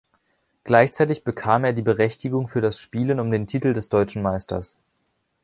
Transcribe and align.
Gleichzeitig 0.63 1.23
bekam 1.23 1.63
er 1.63 1.73
die 1.73 1.83
Berechtigung 1.83 2.47
für 2.47 2.59
das 2.59 2.79
Spielen 2.79 3.19
um 3.19 3.29
den 3.29 3.45
Titel 3.45 3.73
des 3.73 3.89
Deutschen 3.89 4.23
Meisters. 4.23 4.79